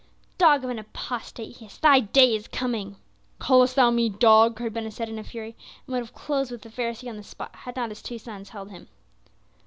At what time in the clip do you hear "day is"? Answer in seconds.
1.99-2.47